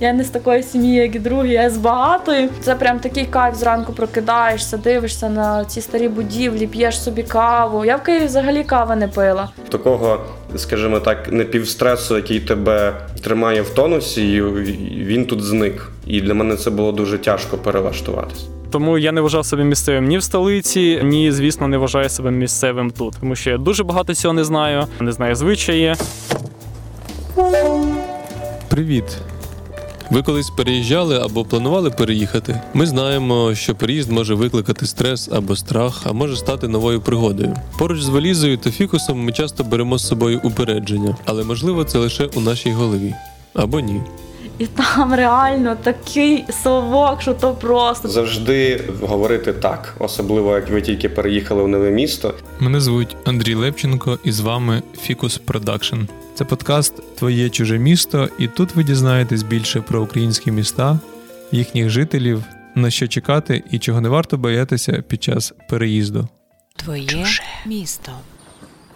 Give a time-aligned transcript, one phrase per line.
[0.00, 2.48] Я не з такої сім'ї, як і другі, я з багатої.
[2.60, 7.84] Це прям такий кайф зранку прокидаєшся, дивишся на ці старі будівлі, п'єш собі каву.
[7.84, 9.48] Я в Києві взагалі кави не пила.
[9.68, 10.20] Такого,
[10.56, 14.42] скажімо так, непівстресу, який тебе тримає в тонусі,
[14.96, 15.90] він тут зник.
[16.06, 18.46] І для мене це було дуже тяжко перелаштуватись.
[18.70, 22.90] Тому я не вважав себе місцевим ні в столиці, ні, звісно, не вважаю себе місцевим
[22.90, 23.14] тут.
[23.20, 25.94] Тому що я дуже багато цього не знаю, не знаю звичаї.
[28.68, 29.04] Привіт.
[30.10, 32.60] Ви колись переїжджали або планували переїхати?
[32.74, 37.56] Ми знаємо, що переїзд може викликати стрес або страх, а може стати новою пригодою.
[37.78, 42.26] Поруч з валізою та фікусом ми часто беремо з собою упередження, але можливо це лише
[42.34, 43.14] у нашій голові
[43.54, 44.00] або ні.
[44.58, 51.08] І там реально такий совок, що то просто завжди говорити так, особливо як ви тільки
[51.08, 52.34] переїхали в нове місто.
[52.60, 55.96] Мене звуть Андрій Левченко, і з вами Фікус Продакшн.
[56.34, 60.98] Це подкаст Твоє чуже місто, і тут ви дізнаєтесь більше про українські міста,
[61.52, 66.28] їхніх жителів, на що чекати і чого не варто боятися під час переїзду.
[66.76, 67.42] Твоє чуже.
[67.66, 68.12] місто.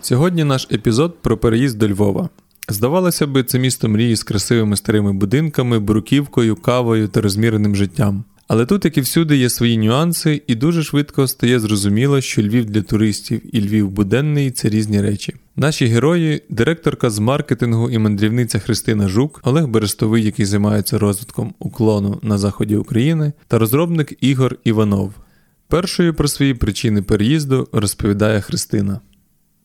[0.00, 2.28] Сьогодні наш епізод про переїзд до Львова.
[2.69, 8.25] Здавалося би, це місто мрії з красивими старими будинками, бруківкою, кавою та розміреним життям.
[8.49, 12.65] Але тут, як і всюди, є свої нюанси, і дуже швидко стає зрозуміло, що Львів
[12.65, 15.35] для туристів і Львів буденний це різні речі.
[15.57, 22.19] Наші герої, директорка з маркетингу і мандрівниця Христина Жук, Олег Берестовий, який займається розвитком уклону
[22.23, 25.13] на заході України, та розробник Ігор Іванов.
[25.69, 29.01] Першою про свої причини переїзду розповідає Христина.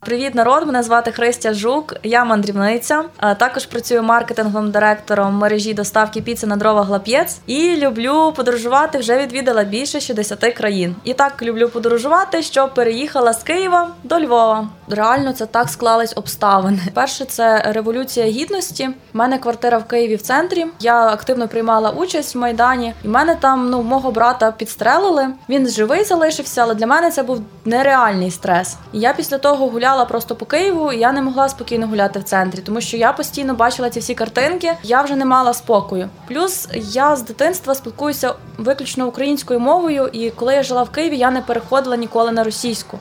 [0.06, 0.68] Привіт, народ!
[0.68, 3.04] Мене звати Христя Жук, я мандрівниця.
[3.38, 8.98] Також працюю маркетинговим директором мережі доставки піци на дрова Глап'єц і люблю подорожувати.
[8.98, 10.96] Вже відвідала більше 60 країн.
[11.04, 14.68] І так люблю подорожувати, що переїхала з Києва до Львова.
[14.90, 16.80] Реально це так склались обставини.
[16.94, 18.88] Перше, це революція гідності.
[18.88, 20.66] У мене квартира в Києві в центрі.
[20.80, 25.28] Я активно приймала участь в майдані, і мене там ну мого брата підстрелили.
[25.50, 28.76] Він живий залишився, але для мене це був нереальний стрес.
[28.94, 32.20] І я після того гуляла гуляла просто по Києву, і я не могла спокійно гуляти
[32.20, 36.10] в центрі, тому що я постійно бачила ці всі картинки, я вже не мала спокою.
[36.28, 41.32] Плюс я з дитинства спілкуюся виключно українською мовою, і коли я жила в Києві, я
[41.32, 43.00] не переходила ніколи на російську.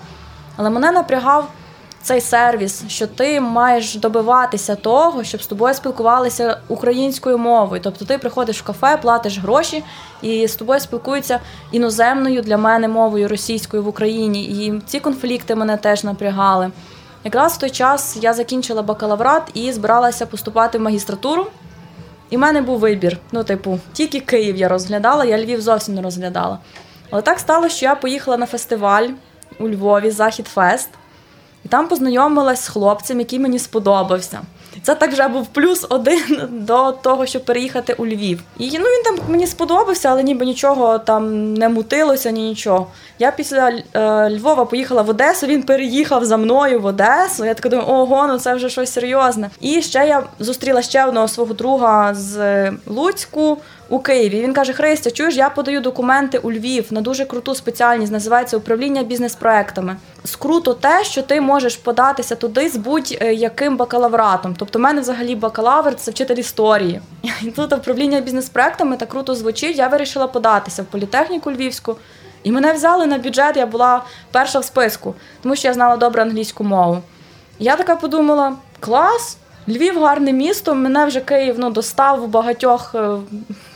[0.57, 1.49] Але мене напрягав
[2.03, 7.81] цей сервіс, що ти маєш добиватися того, щоб з тобою спілкувалися українською мовою.
[7.85, 9.85] Тобто ти приходиш в кафе, платиш гроші,
[10.23, 11.41] і з тобою спілкуються
[11.73, 14.45] іноземною для мене мовою російською в Україні.
[14.45, 16.71] І ці конфлікти мене теж напрягали.
[17.25, 21.47] Якраз в той час я закінчила бакалаврат і збиралася поступати в магістратуру.
[22.31, 23.19] І в мене був вибір.
[23.33, 26.59] Ну, типу, тільки Київ я розглядала, я Львів зовсім не розглядала.
[27.11, 29.09] Але так сталося, що я поїхала на фестиваль
[29.61, 30.89] у Львові, Захід Фест.
[31.65, 34.41] І там познайомилась з хлопцем, який мені сподобався.
[34.83, 38.43] Це так вже був плюс один до того, щоб переїхати у Львів.
[38.59, 42.87] І ну він там мені сподобався, але ніби нічого там не мутилося, ні нічого.
[43.19, 45.47] Я після е, Львова поїхала в Одесу.
[45.47, 47.45] Він переїхав за мною в Одесу.
[47.45, 49.50] Я така думаю, ого, ну це вже щось серйозне.
[49.61, 53.59] І ще я зустріла ще одного свого друга з Луцьку
[53.93, 54.41] у Києві.
[54.41, 59.03] Він каже: Христя, чуєш, я подаю документи у Львів на дуже круту спеціальність, називається управління
[59.03, 59.97] бізнес-проектами.
[60.25, 64.55] Скруто те, що ти можеш податися туди з будь-яким бакалавратом.
[64.59, 67.01] Тобто, в мене взагалі бакалавр це вчитель історії.
[67.43, 69.77] І тут управління бізнес-проектами так круто звучить.
[69.77, 71.97] Я вирішила податися в політехніку Львівську.
[72.43, 76.23] І мене взяли на бюджет, я була перша в списку, тому що я знала добре
[76.23, 77.03] англійську мову.
[77.59, 79.37] Я така подумала: клас,
[79.69, 80.75] Львів гарне місто.
[80.75, 83.09] Мене вже Київ ну, достав в багатьох е,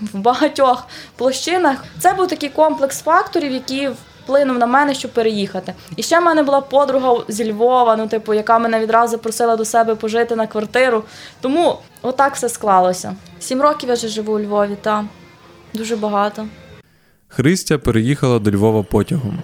[0.01, 0.87] в багатьох
[1.17, 1.85] площинах.
[1.99, 3.91] Це був такий комплекс факторів, які
[4.25, 5.75] вплинув на мене, щоб переїхати.
[5.97, 9.65] І ще в мене була подруга зі Львова, ну, типу, яка мене відразу запросила до
[9.65, 11.03] себе пожити на квартиру.
[11.41, 13.15] Тому отак все склалося.
[13.41, 15.05] Сім років я вже живу у Львові, та
[15.75, 16.47] дуже багато.
[17.29, 19.39] Христя переїхала до Львова потягом.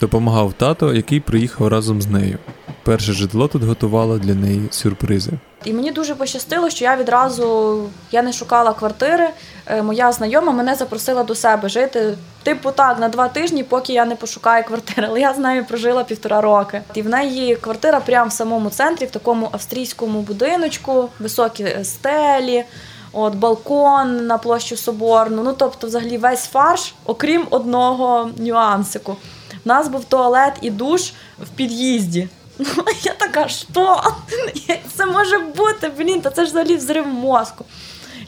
[0.00, 2.38] Допомагав тато, який приїхав разом з нею.
[2.86, 5.32] Перше житло тут готувало для неї сюрпризи.
[5.64, 9.28] І мені дуже пощастило, що я відразу я не шукала квартири.
[9.66, 12.18] Е, моя знайома мене запросила до себе жити.
[12.42, 15.06] Типу так, на два тижні, поки я не пошукаю квартири.
[15.10, 16.82] Але я з нею прожила півтора роки.
[16.94, 22.64] І в неї квартира прямо в самому центрі, в такому австрійському будиночку, високі стелі.
[23.12, 25.42] От балкон на площу Соборну.
[25.42, 29.16] Ну тобто, взагалі, весь фарш, окрім одного нюансику.
[29.64, 32.28] У нас був туалет і душ в під'їзді.
[33.02, 34.02] Я така, що?
[34.96, 35.88] Це може бути?
[35.88, 37.64] Блін, та це ж взагалі взрив мозку.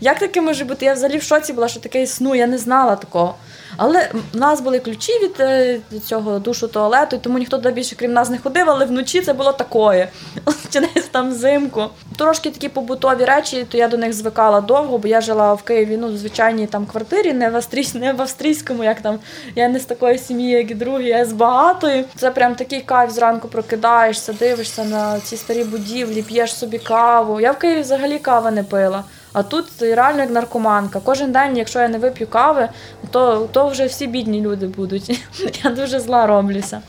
[0.00, 0.84] Як таке може бути?
[0.84, 3.34] Я взагалі в шоці була, що таке існує, я не знала такого.
[3.76, 7.96] Але в нас були ключі від е, цього душу туалету, і тому ніхто туди більше
[7.96, 10.08] крім нас не ходив, але вночі це було такое.
[10.70, 11.84] Чи десь там взимку.
[12.16, 15.96] Трошки такі побутові речі, то я до них звикала довго, бо я жила в Києві
[15.96, 19.18] ну, в звичайній там квартирі, не в австрійсь, не в австрійському, як там.
[19.56, 22.04] Я не з такої сім'ї, як і другі, я з багатої.
[22.16, 27.40] Це прям такий кайф зранку прокидаєшся, дивишся на ці старі будівлі, п'єш собі каву.
[27.40, 29.04] Я в Києві взагалі кави не пила.
[29.32, 31.00] А тут реально як наркоманка.
[31.00, 32.68] Кожен день, якщо я не вип'ю кави,
[33.10, 35.20] то то вже всі бідні люди будуть.
[35.64, 36.80] Я дуже зла роблюся.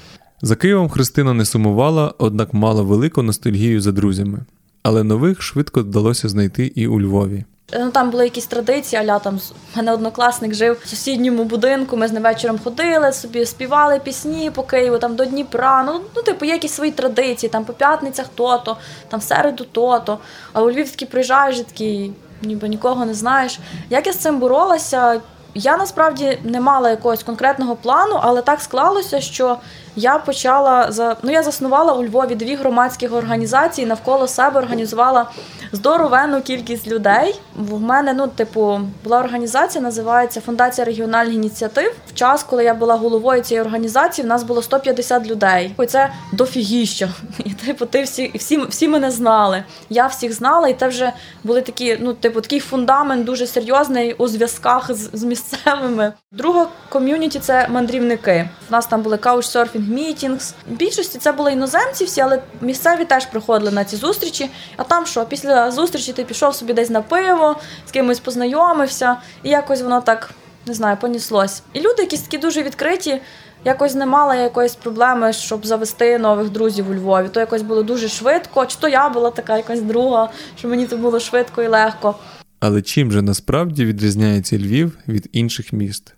[0.42, 4.40] За Києвом Христина не сумувала, однак мала велику ностальгію за друзями.
[4.84, 7.46] Але нових швидко вдалося знайти і у Львові.
[7.74, 9.40] Ну там були якісь традиції, аля там
[9.76, 11.98] мене однокласник жив в сусідньому будинку.
[11.98, 15.84] Ми з ним вечором ходили собі, співали пісні по Києву, там до Дніпра.
[15.84, 18.78] Ну ну типу є якісь свої традиції, там по п'ятницях то-то,
[19.08, 20.18] там в середу то-то.
[20.54, 23.60] А у Львів такий приїжджаєш, такий ніби нікого не знаєш.
[23.90, 25.22] Як я з цим боролася?
[25.56, 29.58] Я насправді не мала якогось конкретного плану, але так склалося, що
[29.96, 35.28] я почала за ну я заснувала у Львові дві громадських організації навколо себе організувала
[35.72, 37.40] здоровенну кількість людей.
[37.56, 41.96] В мене, ну, типу, була організація, називається Фундація регіональних ініціатив.
[42.10, 45.76] В час, коли я була головою цієї організації, в нас було 150 людей.
[45.88, 47.10] Це дофігіща.
[47.46, 49.64] І типу, ти всі всі, всі мене знали.
[49.90, 51.14] Я всіх знала, і це вже
[51.44, 56.14] були такі, ну, типу, такий фундамент дуже серйозний у зв'язках з, з місцевими.
[56.32, 58.50] Друга ком'юніті це мандрівники.
[58.70, 60.54] У нас там були couchsurfing meetings.
[60.72, 64.50] В більшості це були іноземці всі, але місцеві теж приходили на ці зустрічі.
[64.78, 67.56] А там що, після зустрічі ти пішов собі десь на пиво,
[67.88, 70.30] з кимось познайомився, і якось воно так
[70.66, 71.64] не знаю, поніслось.
[71.74, 73.22] І люди, якісь такі дуже відкриті.
[73.66, 77.28] Якось не мала якоїсь проблеми, щоб завести нових друзів у Львові.
[77.32, 80.96] То якось було дуже швидко, чи то я була така якась друга, що мені це
[80.96, 82.16] було швидко і легко.
[82.60, 86.14] Але чим же насправді відрізняється Львів від інших міст?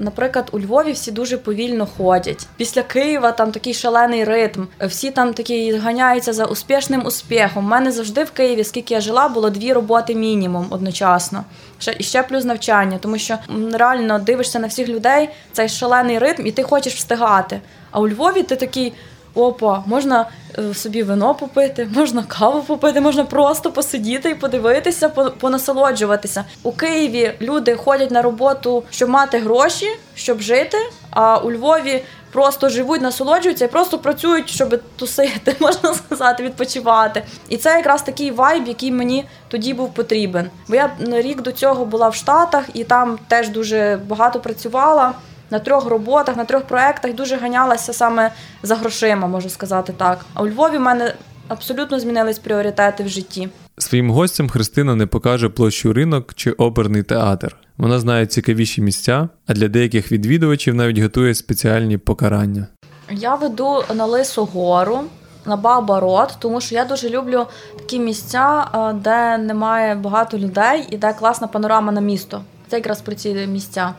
[0.00, 2.46] Наприклад, у Львові всі дуже повільно ходять.
[2.56, 4.64] Після Києва там такий шалений ритм.
[4.80, 7.64] Всі там такі ганяються за успішним успіхом.
[7.64, 11.44] У мене завжди в Києві, скільки я жила, було дві роботи мінімум одночасно.
[11.78, 13.38] Ще і ще плюс навчання, тому що
[13.72, 17.60] реально дивишся на всіх людей цей шалений ритм, і ти хочеш встигати.
[17.90, 18.92] А у Львові ти такий.
[19.34, 20.26] Опа, можна
[20.58, 26.44] е, собі вино попити, можна каву попити, можна просто посидіти і подивитися, понасолоджуватися.
[26.62, 30.78] У Києві люди ходять на роботу, щоб мати гроші, щоб жити.
[31.10, 37.22] А у Львові просто живуть, насолоджуються і просто працюють, щоб тусити, можна сказати, відпочивати.
[37.48, 40.50] І це якраз такий вайб, який мені тоді був потрібен.
[40.68, 45.12] Бо я рік до цього була в Штатах і там теж дуже багато працювала
[45.50, 48.30] на трьох роботах, на трьох проектах дуже ганялася саме
[48.62, 50.18] за грошима, можу сказати так.
[50.34, 51.14] А у Львові в мене
[51.48, 53.48] абсолютно змінились пріоритети в житті.
[53.78, 57.56] Своїм гостям Христина не покаже площу ринок чи оперний театр.
[57.76, 62.66] Вона знає цікавіші місця, а для деяких відвідувачів навіть готує спеціальні покарання.
[63.10, 65.00] Я веду на Лису гору.
[65.46, 67.46] На Бабарот, тому що я дуже люблю
[67.78, 72.42] такі місця, де немає багато людей і де класна панорама на місто.
[72.68, 73.94] Це якраз про ці місця.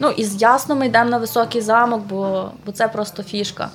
[0.00, 3.70] Ну і ясно ми йдемо на високий замок, бо, бо це просто фішка.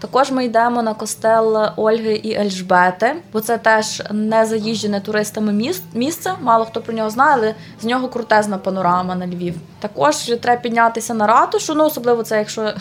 [0.00, 6.32] Також ми йдемо на костел Ольги і Ельжбети, бо це теж не заїжджене туристами місце.
[6.40, 9.54] Мало хто про нього знає, але з нього крутезна панорама на Львів.
[9.80, 12.72] Також треба піднятися на ратушу, ну особливо це, якщо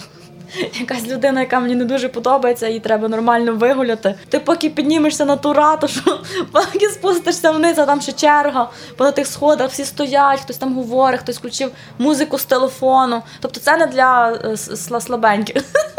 [0.79, 4.15] якась людина, яка мені не дуже подобається, її треба нормально вигуляти.
[4.29, 6.19] Ти поки піднімешся на ту ратушу,
[6.51, 11.19] поки спустишся вниз, а там ще черга, по тих сходах всі стоять, хтось там говорить,
[11.19, 13.21] хтось включив музику з телефону.
[13.39, 14.57] Тобто це не для е,
[15.01, 15.63] слабеньких.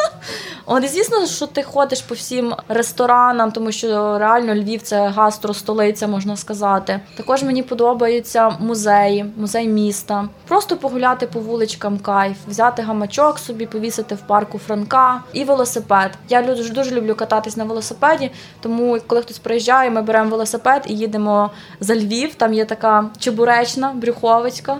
[0.66, 6.36] От звісно, що ти ходиш по всім ресторанам, тому що реально Львів це гастростолиця, можна
[6.36, 7.00] сказати.
[7.16, 10.28] Також мені подобаються музеї, музей міста.
[10.48, 16.10] Просто погуляти по вуличкам кайф, взяти гамачок собі, повісити в парку Франка і велосипед.
[16.28, 18.30] Я дуже люблю кататись на велосипеді,
[18.60, 22.34] тому коли хтось приїжджає, ми беремо велосипед і їдемо за Львів.
[22.34, 24.76] Там є така чебуречна брюховицька,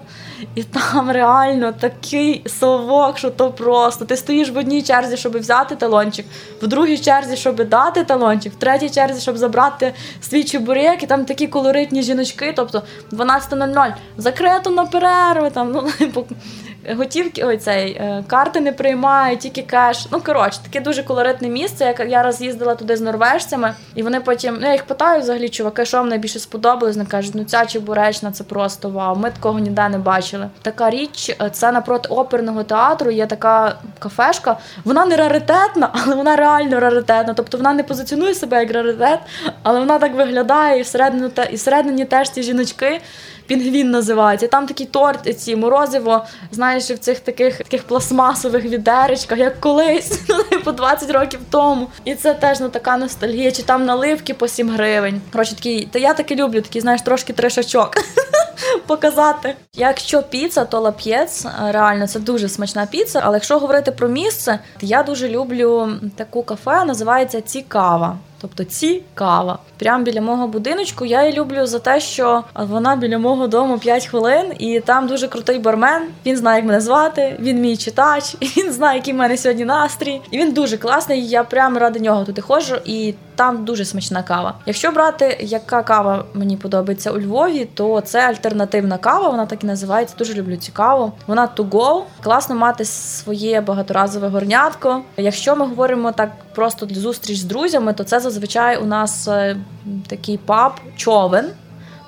[0.55, 4.05] і там реально такий совок, що то просто.
[4.05, 6.27] Ти стоїш в одній черзі, щоб взяти забрати талончик,
[6.63, 11.25] в другій черзі, щоб дати талончик, в третій черзі, щоб забрати свій чебурек, і там
[11.25, 15.51] такі колоритні жіночки, тобто 12.00 закрито на перерви.
[15.51, 16.27] там, ну, типу,
[16.93, 20.07] готівки, ой, цей, е, карти не приймають, тільки кеш.
[20.13, 21.85] Ну, коротше, таке дуже колоритне місце.
[21.85, 25.49] Як я раз їздила туди з норвежцями, і вони потім, ну я їх питаю взагалі,
[25.49, 26.97] чуваки, що вам найбільше сподобалось?
[26.97, 29.17] Вони кажуть, ну ця чебуречна, це просто вау.
[29.17, 30.49] Ми такого ніде не бачили.
[30.63, 33.11] Така річ, е, це напроти оперного театру.
[33.11, 34.57] Є така кафешка.
[34.85, 37.35] Вона не раритетна, але вона реально раритетна.
[37.35, 39.19] Тобто вона не позиціонує себе як раритет,
[39.63, 43.01] але вона так виглядає і всередині, і всередині теж ці жіночки
[43.47, 44.47] Пінгвін називається.
[44.47, 50.61] Там такий торт, ці морозиво, знаєш, в цих таких таких пластмасових відеречках, як колись, ну,
[50.65, 51.89] по 20 років тому.
[52.05, 53.53] І це теж ну, така ностальгія.
[53.53, 55.21] Чи там наливки по 7 гривень.
[55.33, 57.95] Коротше, такий, та я таки люблю, такий, знаєш, трошки трешачок.
[58.87, 59.55] Показати.
[59.77, 61.47] Якщо піца, то лап'єц.
[61.63, 63.21] Реально, це дуже смачна піца.
[63.25, 68.19] Але якщо говорити про місце, я дуже люблю таку кафе, називається Цікава.
[68.45, 69.59] Тобто цікава.
[69.79, 71.05] Прямо біля мого будиночку.
[71.05, 75.29] Я її люблю за те, що вона біля мого дому 5 хвилин, і там дуже
[75.29, 76.03] крутий бармен.
[76.27, 79.65] Він знає, як мене звати, він мій читач, і він знає, який в мене сьогодні
[79.65, 80.21] настрій.
[80.31, 81.29] І він дуже класний.
[81.29, 84.55] Я прямо ради нього туди ходжу, і там дуже смачна кава.
[84.67, 89.29] Якщо брати, яка кава мені подобається у Львові, то це альтернативна кава.
[89.29, 90.15] Вона так і називається.
[90.19, 91.13] Дуже люблю цю каву.
[91.27, 92.03] Вона to go.
[92.23, 95.03] Класно мати своє багаторазове горнятко.
[95.17, 98.34] Якщо ми говоримо так просто для зустріч з друзями, то це зазвичай
[98.83, 99.57] у нас е,
[100.07, 101.51] такий паб, човен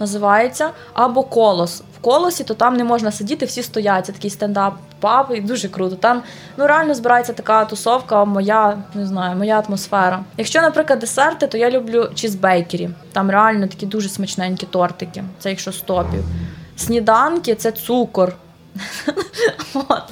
[0.01, 1.83] називається, або колос.
[1.99, 4.07] В колосі то там не можна сидіти, всі стоять.
[4.07, 5.97] Це такий стендап паб, і дуже круто.
[5.97, 6.23] Там
[6.57, 10.25] ну реально збирається така тусовка, моя не знаю, моя атмосфера.
[10.37, 12.91] Якщо, наприклад, десерти, то я люблю чізбейкері.
[13.13, 15.25] Там реально такі дуже смачненькі тортики.
[15.39, 16.25] Це якщо стопів.
[16.77, 18.33] Сніданки це цукор.
[19.75, 20.03] От.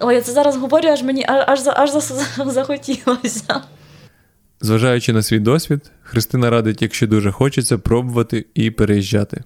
[0.00, 1.90] Ой, я це зараз говорю, аж мені аж, аж
[2.46, 3.62] захотілося.
[4.60, 9.42] Зважаючи на свій досвід, Христина радить, якщо дуже хочеться, пробувати і переїжджати.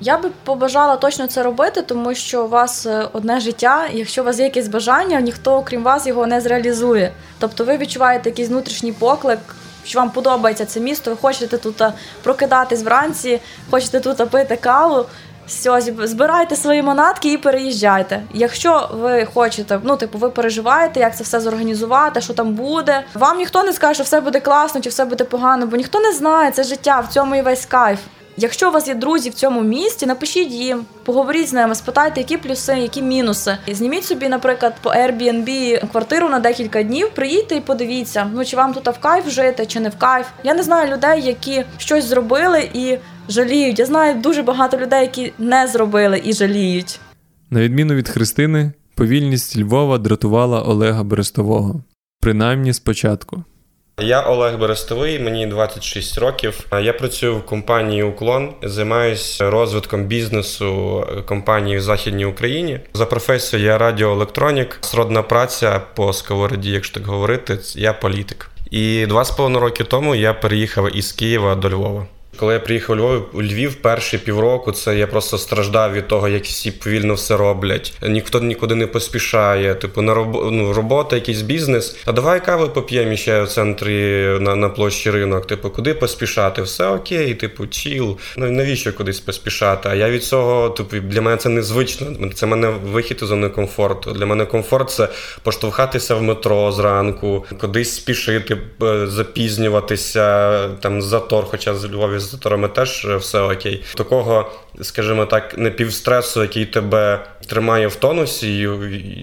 [0.00, 4.24] Я би побажала точно це робити, тому що у вас е, одне життя, якщо у
[4.24, 7.12] вас є якесь бажання, ніхто окрім вас його не зреалізує.
[7.38, 9.38] Тобто ви відчуваєте якийсь внутрішній поклик,
[9.84, 11.92] що вам подобається це місто, ви хочете тут е,
[12.22, 13.40] прокидатись вранці,
[13.70, 15.06] хочете тут пити каву.
[15.46, 18.22] Все, збирайте свої манатки і переїжджайте.
[18.34, 23.04] Якщо ви хочете, ну типу, ви переживаєте, як це все зорганізувати, що там буде.
[23.14, 26.12] Вам ніхто не скаже, що все буде класно чи все буде погано, бо ніхто не
[26.12, 27.98] знає це життя, в цьому і весь кайф.
[28.36, 32.36] Якщо у вас є друзі в цьому місті, напишіть їм, поговоріть з ними, спитайте, які
[32.36, 33.58] плюси, які мінуси.
[33.68, 37.10] Зніміть собі, наприклад, по Airbnb квартиру на декілька днів.
[37.14, 40.26] Приїдьте і подивіться, ну чи вам тут в кайф жити, чи не в кайф.
[40.44, 43.78] Я не знаю людей, які щось зробили і жаліють.
[43.78, 47.00] Я знаю дуже багато людей, які не зробили і жаліють.
[47.50, 51.82] На відміну від Христини, повільність Львова дратувала Олега Берестового,
[52.20, 53.44] принаймні спочатку.
[54.00, 56.66] Я Олег Берестовий, мені 26 років.
[56.82, 62.80] Я працюю в компанії Уклон, займаюся розвитком бізнесу компанії в Західній Україні.
[62.94, 68.50] За професією я радіоелектронік, сродна праця по сковороді, якщо так говорити, я політик.
[68.70, 72.06] І два з половиною роки тому я переїхав із Києва до Львова.
[72.36, 76.28] Коли я приїхав у Львов, у Львів перші півроку, це я просто страждав від того,
[76.28, 77.92] як всі повільно все роблять.
[78.02, 79.74] Ніхто нікуди не поспішає.
[79.74, 80.52] Типу, на роб...
[80.52, 81.96] ну, робота, якийсь бізнес.
[82.06, 85.46] А давай кави поп'ємо ще в центрі на на площі ринок.
[85.46, 86.62] Типу, куди поспішати?
[86.62, 88.18] Все окей, типу, чіл.
[88.36, 89.88] Ну навіщо кудись поспішати?
[89.88, 92.06] А я від цього, типу, для мене це незвично.
[92.34, 94.12] Це мене вихід із зони комфорту.
[94.12, 95.08] Для мене комфорт це
[95.42, 103.04] поштовхатися в метро зранку, кудись спішити, е, запізнюватися там затор, хоча з Львові організаторами теж
[103.04, 103.84] е, все окей.
[103.94, 104.50] Такого,
[104.82, 108.68] скажімо так, непівстресу, який тебе тримає в тонусі,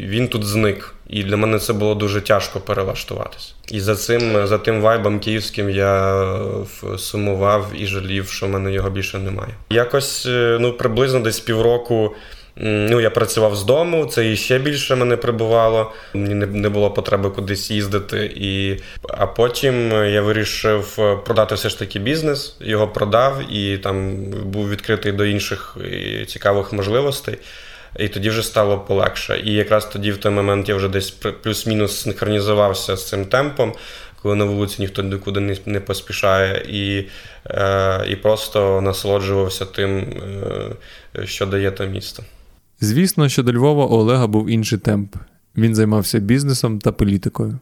[0.07, 0.95] він тут зник.
[1.09, 3.53] І для мене це було дуже тяжко перелаштуватися.
[3.71, 8.71] І за цим за тим вайбом київським я е, сумував і жалів, що в мене
[8.71, 9.53] його більше немає.
[9.69, 12.15] Якось е, ну приблизно десь півроку.
[12.55, 15.91] Ну, Я працював з дому, це і ще більше мене прибувало.
[16.13, 18.25] Мені не було потреби кудись їздити.
[18.35, 18.77] І...
[19.09, 25.11] А потім я вирішив продати все ж таки бізнес, його продав і там був відкритий
[25.11, 25.77] до інших
[26.27, 27.37] цікавих можливостей.
[27.99, 29.41] І тоді вже стало полегше.
[29.45, 33.73] І якраз тоді, в той момент, я вже десь плюс-мінус синхронізувався з цим темпом,
[34.21, 37.07] коли на вулиці ніхто нікуди не поспішає, і
[37.49, 39.99] е, і просто насолоджувався тим,
[41.17, 42.23] е, що дає те місто.
[42.81, 45.15] Звісно, що до Львова у Олега був інший темп.
[45.57, 47.59] Він займався бізнесом та політикою.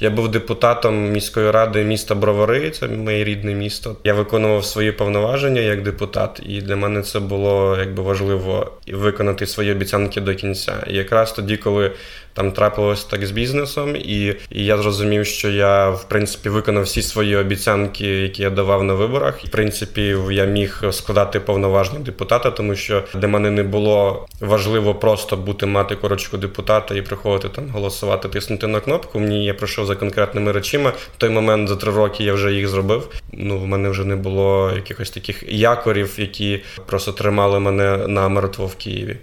[0.00, 3.96] Я був депутатом міської ради міста Бровари, це моє рідне місто.
[4.04, 9.72] Я виконував свої повноваження як депутат, і для мене це було якби важливо виконати свої
[9.72, 10.86] обіцянки до кінця.
[10.90, 11.92] І якраз тоді, коли
[12.34, 17.02] там трапилось так з бізнесом, і і я зрозумів, що я в принципі виконав всі
[17.02, 19.44] свої обіцянки, які я давав на виборах.
[19.44, 25.36] В принципі, я міг складати повноваження депутата, тому що для мене не було важливо просто
[25.36, 29.20] бути мати корочку депутата і приходити там голосувати, тиснути на кнопку.
[29.20, 30.92] Мені я пройшов за конкретними речима.
[31.14, 33.08] В той момент за три роки я вже їх зробив.
[33.32, 38.74] Ну в мене вже не було якихось таких якорів, які просто тримали мене намертво в
[38.74, 39.16] Києві.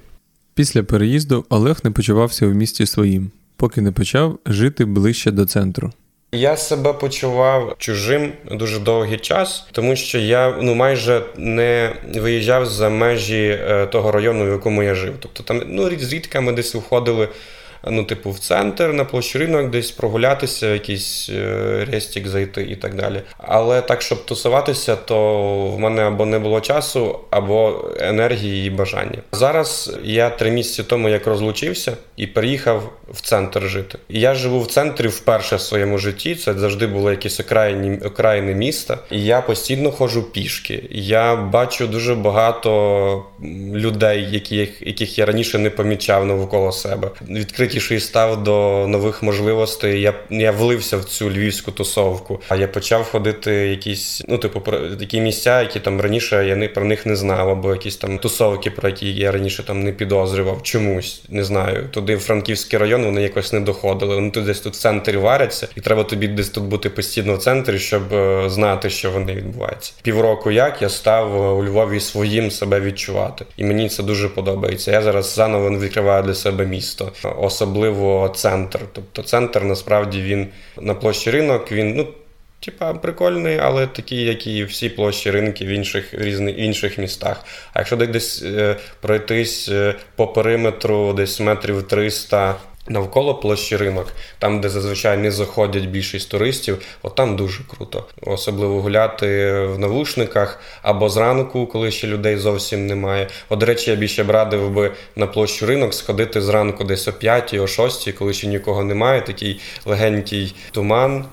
[0.55, 5.91] Після переїзду Олег не почувався в місті своїм, поки не почав жити ближче до центру.
[6.31, 12.89] Я себе почував чужим дуже довгий час, тому що я ну майже не виїжджав за
[12.89, 15.13] межі е, того району, в якому я жив.
[15.19, 17.27] Тобто там ну зрідка ми десь виходили
[17.87, 22.95] ну, типу, в центр, на площу ринок, десь прогулятися, якийсь е, рестік зайти і так
[22.95, 23.21] далі.
[23.37, 29.17] Але так, щоб тусуватися, то в мене або не було часу, або енергії і бажання.
[29.31, 33.97] Зараз я три місяці тому як розлучився і переїхав в центр жити.
[34.09, 36.35] І я живу в центрі вперше в своєму житті.
[36.35, 38.97] Це завжди було якісь окраїні окраїни міста.
[39.11, 40.83] І я постійно ходжу пішки.
[40.91, 43.25] Я бачу дуже багато
[43.73, 47.09] людей, яких яких я раніше не помічав навколо себе.
[47.29, 50.01] Відкриті відкритіший став до нових можливостей.
[50.01, 52.41] Я я влився в цю львівську тусовку.
[52.49, 56.67] А я почав ходити якісь, ну типу, про такі місця, які там раніше я не
[56.67, 60.63] про них не знав, або якісь там тусовки, про які я раніше там не підозрював.
[60.63, 61.89] Чомусь не знаю.
[61.91, 64.15] Туди в Франківський район вони якось не доходили.
[64.15, 67.37] Вони тут десь тут в центрі варяться, і треба тобі десь тут бути постійно в
[67.37, 69.93] центрі, щоб е, знати, що вони відбуваються.
[70.01, 74.91] Півроку як я став е, у Львові своїм себе відчувати, і мені це дуже подобається.
[74.91, 77.11] Я зараз заново відкриваю для себе місто
[77.61, 78.79] особливо центр.
[78.93, 80.47] Тобто центр насправді він
[80.81, 82.07] на площі ринок, він ну.
[82.65, 87.45] Типа прикольний, але такий, як і всі площі ринки в інших різних інших містах.
[87.73, 92.55] А якщо десь е, пройтись е, по периметру, десь метрів 300
[92.87, 94.07] навколо площі ринок,
[94.39, 98.05] там, де зазвичай не заходять більшість туристів, от там дуже круто.
[98.21, 103.27] Особливо гуляти в навушниках або зранку, коли ще людей зовсім немає.
[103.49, 107.13] От, до речі, я більше б радив би на площу ринок сходити зранку десь о
[107.13, 111.25] 5 о 6 коли ще нікого немає, такий легенький туман.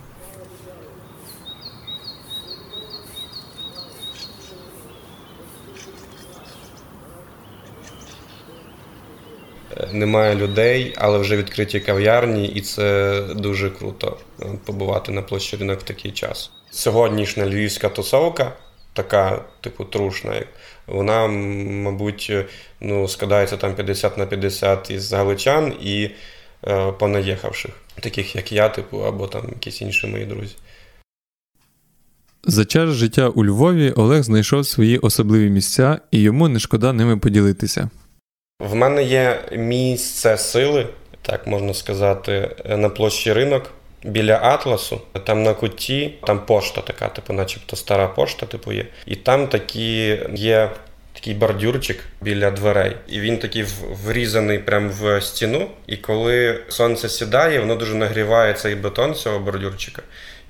[9.93, 15.81] Немає людей, але вже відкриті кав'ярні, і це дуже круто е, побувати на площі ринок
[15.81, 16.51] в такий час.
[16.71, 18.53] Сьогоднішня львівська тусовка,
[18.93, 20.43] така, типу, трушна,
[20.87, 22.33] вона, мабуть,
[22.81, 26.11] ну, складається там 50 на 50 із галичан і
[26.67, 30.55] е, понаїхавших, таких як я, типу, або там якісь інші мої друзі.
[32.45, 37.17] За час життя у Львові Олег знайшов свої особливі місця, і йому не шкода ними
[37.17, 37.91] поділитися.
[38.59, 40.87] В мене є місце сили,
[41.23, 43.71] так можна сказати, на площі ринок
[44.03, 45.01] біля Атласу.
[45.27, 48.87] Там на куті, там пошта така, типу, начебто стара пошта, типу є.
[49.07, 50.71] І там такі є.
[51.13, 53.65] Такий бордюрчик біля дверей, і він такий
[54.05, 55.71] врізаний прямо в стіну.
[55.87, 60.03] І коли сонце сідає, воно дуже нагріває цей бетон цього бордюрчика.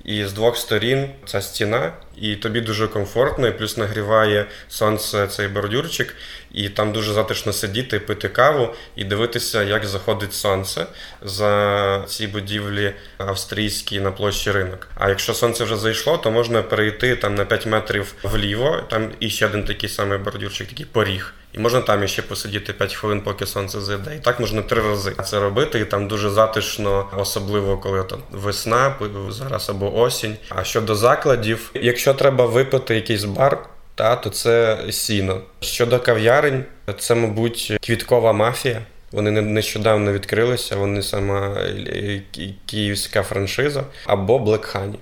[0.05, 5.47] І з двох сторін ця стіна, і тобі дуже комфортно, і плюс нагріває сонце цей
[5.47, 6.15] бордюрчик,
[6.53, 10.85] і там дуже затишно сидіти, пити каву і дивитися, як заходить сонце
[11.21, 14.87] за ці будівлі австрійські на площі ринок.
[14.95, 18.83] А якщо сонце вже зайшло, то можна перейти там на 5 метрів вліво.
[18.89, 21.33] Там і ще один такий самий бордюрчик, такий поріг.
[21.53, 24.15] І можна там ще посидіти 5 хвилин, поки сонце зайде.
[24.15, 25.79] І так можна три рази це робити.
[25.79, 28.95] І там дуже затишно, особливо коли там весна,
[29.29, 30.35] зараз або осінь.
[30.49, 33.65] А щодо закладів, якщо треба випити якийсь бар.
[33.95, 35.41] Та то це сіно.
[35.59, 36.63] Щодо кав'ярень,
[36.99, 38.81] це, мабуть, квіткова мафія.
[39.11, 40.75] Вони нещодавно відкрилися.
[40.75, 42.21] Вони сама е,
[42.65, 44.97] київська франшиза або Black Honey.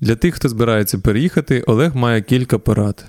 [0.00, 3.04] Для тих, хто збирається переїхати, Олег має кілька порад.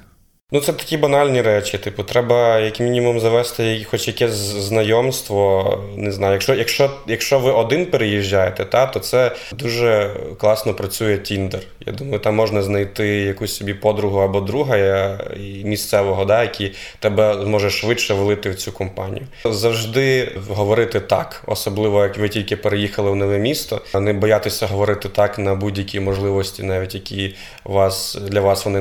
[0.54, 1.78] Ну, це такі банальні речі.
[1.78, 5.80] Типу, треба як мінімум завести хоч якесь знайомство.
[5.98, 11.62] Не знаю, якщо якщо, якщо ви один переїжджаєте, та, то це дуже класно працює Тіндер.
[11.86, 17.38] Я думаю, там можна знайти якусь собі подругу або друга і місцевого, да, який тебе
[17.44, 19.28] зможе швидше влити в цю компанію.
[19.46, 25.10] Завжди говорити так, особливо як ви тільки переїхали в нове місто, а не боятися говорити
[25.10, 28.80] так на будь-які можливості, навіть які вас для вас вони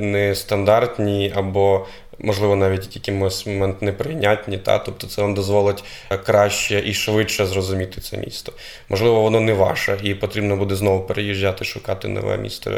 [0.00, 1.86] не стандартні неприйнятні, або,
[2.18, 4.58] можливо, навіть якимось момент неприйнятні.
[4.58, 4.78] Та?
[4.78, 5.84] Тобто це вам дозволить
[6.24, 8.52] краще і швидше зрозуміти це місто.
[8.88, 12.70] Можливо, воно не ваше, і потрібно буде знову переїжджати, шукати нове місто,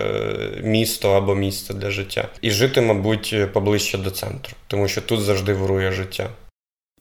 [0.63, 2.29] місто або місце для життя.
[2.41, 6.29] І жити, мабуть, поближче до центру, тому що тут завжди вирує життя.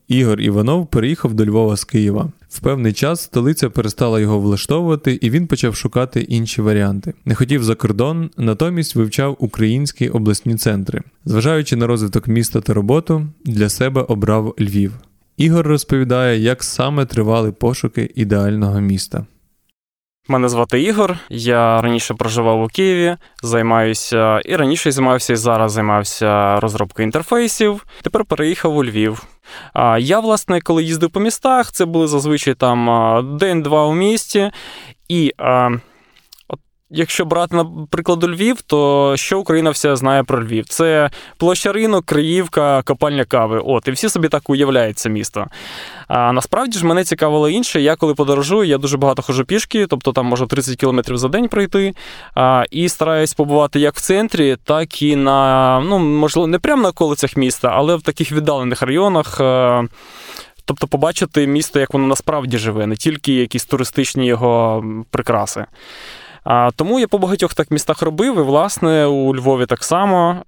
[0.08, 2.28] Ігор Іванов переїхав до Львова з Києва.
[2.48, 7.14] В певний час столиця перестала його влаштовувати, і він почав шукати інші варіанти.
[7.24, 11.02] Не хотів за кордон, натомість вивчав українські обласні центри.
[11.24, 14.92] Зважаючи на розвиток міста та роботу, для себе обрав Львів.
[15.36, 19.26] Ігор розповідає, як саме тривали пошуки ідеального міста.
[20.28, 21.18] Мене звати Ігор.
[21.30, 27.86] Я раніше проживав у Києві, займаюся і раніше займався, і зараз займався розробкою інтерфейсів.
[28.02, 29.26] Тепер переїхав у Львів.
[29.98, 34.50] Я, власне, коли їздив по містах, це були зазвичай там день-два у місті.
[35.08, 35.32] І
[36.90, 40.64] Якщо брати наприклад Львів, то що Україна вся знає про Львів?
[40.68, 43.62] Це площа ринок, Криївка, копальня кави.
[43.64, 45.46] От, і всі собі так уявляють це місто.
[46.08, 47.80] А насправді ж мене цікавило інше.
[47.80, 51.48] Я коли подорожую, я дуже багато хожу пішки, тобто там можу 30 кілометрів за день
[51.48, 51.92] пройти.
[52.34, 56.88] А, І стараюсь побувати як в центрі, так і на, ну, можливо, не прямо на
[56.88, 59.40] околицях міста, але в таких віддалених районах.
[60.64, 65.64] Тобто побачити місто, як воно насправді живе, не тільки якісь туристичні його прикраси.
[66.76, 70.42] Тому я по багатьох так містах робив, і, власне, у Львові так само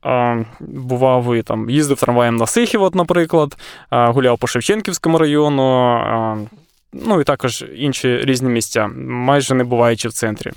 [0.61, 3.57] бував і там, їздив трамваєм на Сихів, от, наприклад,
[3.91, 6.47] гуляв по Шевченківському району,
[6.93, 10.53] ну і також інші різні місця, майже не буваючи в центрі.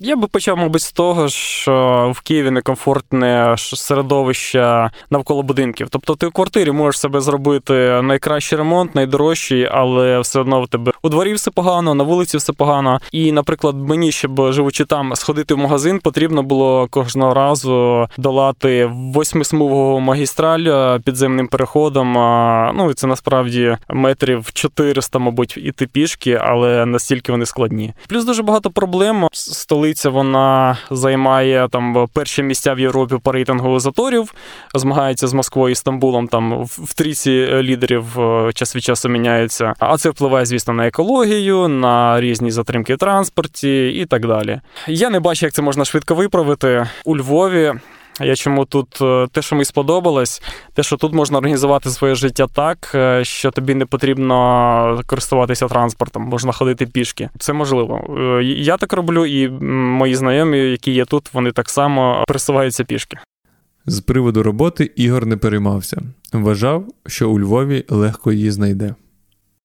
[0.00, 5.88] Я би почав, мабуть, з того, що в Києві некомфортне середовище навколо будинків.
[5.90, 10.92] Тобто ти в квартирі можеш себе зробити найкращий ремонт, найдорожчий, але все одно в тебе
[11.02, 13.00] у дворі все погано, на вулиці все погано.
[13.12, 20.00] І, наприклад, мені, щоб живучи там, сходити в магазин, потрібно було кожного разу долати восьмисмугову
[20.00, 22.12] магістраль підземним переходом.
[22.76, 27.92] Ну і це насправді метрів 400, мабуть, іти пішки, але настільки вони складні.
[28.08, 29.28] Плюс дуже багато проблем.
[29.32, 34.34] з Столи столиця вона займає там перші місця в Європі по рейтингу заторів,
[34.74, 36.28] змагається з Москвою і Стамбулом.
[36.28, 39.74] Там в трійці лідерів е, час від часу міняється.
[39.78, 44.60] А це впливає, звісно, на екологію, на різні затримки в транспорті і так далі.
[44.86, 47.74] Я не бачу, як це можна швидко виправити у Львові.
[48.20, 50.42] Я чому тут е, те, що мені сподобалось,
[50.74, 56.22] те, що тут можна організувати своє життя так, е, що тобі не потрібно користуватися транспортом,
[56.22, 57.28] можна ходити пішки.
[57.38, 58.16] Це можливо.
[58.18, 63.18] Е, я так роблю, і мої знайомі, які є тут, вони так само пересуваються пішки.
[63.86, 66.02] З приводу роботи Ігор не переймався.
[66.32, 68.94] Вважав, що у Львові легко її знайде.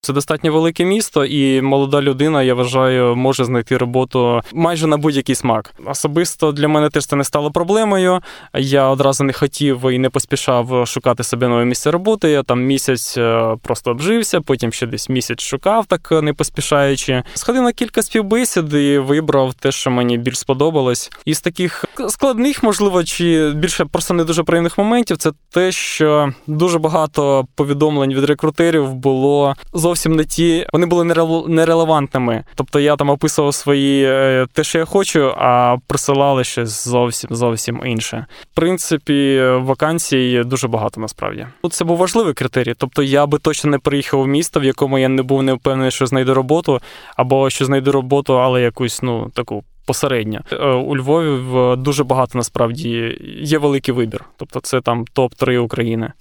[0.03, 5.35] Це достатньо велике місто, і молода людина, я вважаю, може знайти роботу майже на будь-який
[5.35, 5.73] смак.
[5.85, 8.19] Особисто для мене теж це не стало проблемою.
[8.53, 12.29] Я одразу не хотів і не поспішав шукати себе нове місце роботи.
[12.29, 17.23] Я там місяць е, просто обжився, потім ще десь місяць шукав, так не поспішаючи.
[17.33, 21.11] Сходив на кілька співбесід і вибрав те, що мені більш сподобалось.
[21.25, 26.79] Із таких складних, можливо, чи більше просто не дуже приємних моментів, це те, що дуже
[26.79, 31.04] багато повідомлень від рекрутерів було зовсім не ті, вони були
[31.47, 32.43] нерелевантними.
[32.56, 37.82] Тобто я там описував свої е, те, що я хочу, а присилали щось зовсім зовсім
[37.86, 38.25] інше.
[38.51, 41.47] В принципі, вакансій дуже багато насправді.
[41.62, 42.73] Тут це був важливий критерій.
[42.77, 45.91] Тобто я би точно не приїхав у місто, в якому я не був не впевнений,
[45.91, 46.80] що знайду роботу,
[47.15, 49.63] або що знайду роботу, але якусь ну таку.
[49.86, 55.58] Посередньо е, у Львові дуже багато насправді є великий вибір, тобто це там топ 3
[55.58, 56.12] України.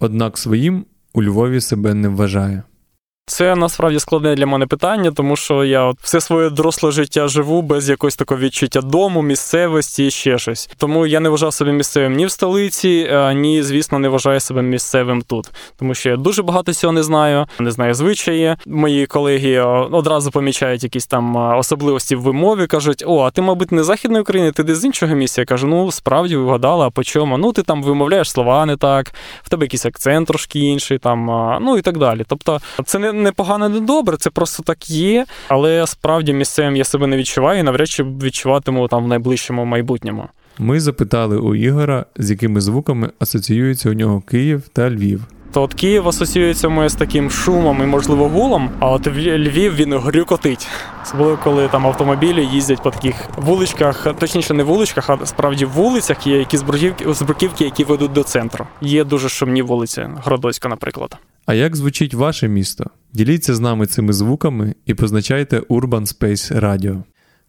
[0.00, 2.62] Однак своїм у Львові себе не вважає.
[3.26, 7.62] Це насправді складне для мене питання, тому що я от все своє доросле життя живу
[7.62, 10.70] без якогось такого відчуття дому, місцевості і ще щось.
[10.76, 15.22] Тому я не вважав себе місцевим ні в столиці, ні, звісно, не вважаю себе місцевим
[15.22, 15.50] тут.
[15.78, 18.56] Тому що я дуже багато цього не знаю, не знаю звичаї.
[18.66, 23.84] Мої колеги одразу помічають якісь там особливості в вимові, кажуть: О, а ти, мабуть, не
[23.84, 25.40] західної України, ти десь з іншого місця.
[25.40, 27.38] Я кажу, ну справді вигадала, а по чому?
[27.38, 31.26] Ну, ти там вимовляєш слова не так, в тебе якийсь акцент трошки інший, там,
[31.62, 32.24] ну і так далі.
[32.28, 35.26] Тобто, це не не погано, не добре, це просто так є.
[35.48, 40.28] Але справді місцевим я себе не відчуваю і навряд чи відчуватиму там в найближчому майбутньому.
[40.58, 45.22] Ми запитали у Ігора, з якими звуками асоціюється у нього Київ та Львів.
[45.52, 49.94] То от Київ асоціюється моє з таким шумом і, можливо, гулом, а от Львів він
[49.98, 50.68] грюкотить.
[51.02, 56.38] Особливо, коли там автомобілі їздять по таких вуличках, точніше, не вуличках, а справді вулицях є
[56.38, 56.56] які
[57.08, 58.66] з бруківки, які ведуть до центру.
[58.80, 61.16] Є дуже шумні вулиці, Гродоцька, наприклад.
[61.46, 62.90] А як звучить ваше місто?
[63.12, 67.02] Діліться з нами цими звуками і позначайте Urban Space Radio.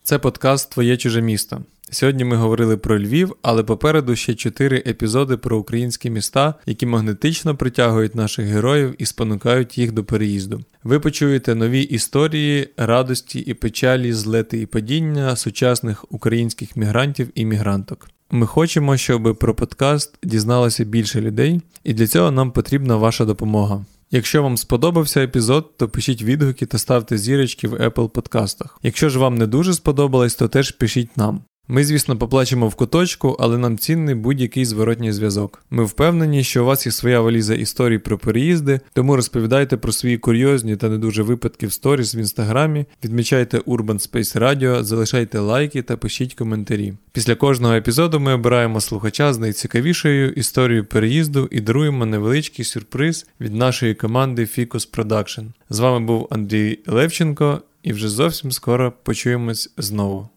[0.03, 1.62] Це подкаст Твоє чуже місто.
[1.91, 7.56] Сьогодні ми говорили про Львів, але попереду ще чотири епізоди про українські міста, які магнетично
[7.56, 10.62] притягують наших героїв і спонукають їх до переїзду.
[10.84, 18.10] Ви почуєте нові історії, радості і печалі, злети і падіння сучасних українських мігрантів і мігранток.
[18.34, 23.86] Ми хочемо, щоб про подкаст дізналося більше людей, і для цього нам потрібна ваша допомога.
[24.12, 28.80] Якщо вам сподобався епізод, то пишіть відгуки та ставте зірочки в Apple подкастах.
[28.84, 31.41] Якщо ж вам не дуже сподобалось, то теж пишіть нам.
[31.67, 35.63] Ми, звісно, поплачемо в куточку, але нам цінний будь-який зворотній зв'язок.
[35.69, 40.17] Ми впевнені, що у вас є своя валіза історій про переїзди, тому розповідайте про свої
[40.17, 45.82] курйозні та не дуже випадки в сторіс в інстаграмі, відмічайте Urban Space Radio, залишайте лайки
[45.82, 46.93] та пишіть коментарі.
[47.12, 53.56] Після кожного епізоду ми обираємо слухача з найцікавішою історією переїзду і даруємо невеличкий сюрприз від
[53.56, 55.45] нашої команди Ficus Production.
[55.69, 60.30] З вами був Андрій Левченко, і вже зовсім скоро почуємось знову.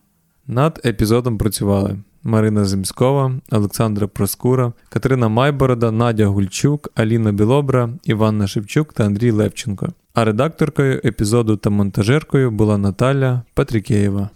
[0.49, 8.93] Над епізодом працювали Марина Земськова, Олександра Проскура, Катерина Майборода, Надя Гульчук, Аліна Білобра, Іванна Шевчук
[8.93, 9.89] та Андрій Левченко.
[10.15, 14.31] А редакторкою епізоду та монтажеркою була Наталя Патрікеєва.